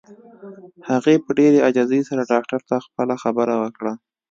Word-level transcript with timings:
هغې 0.89 1.15
په 1.25 1.29
ډېره 1.39 1.57
عاجزۍ 1.65 2.01
سره 2.09 2.29
ډاکټر 2.31 2.61
ته 2.69 2.75
خپله 2.85 3.15
خبره 3.23 3.55
وکړه. 3.63 3.93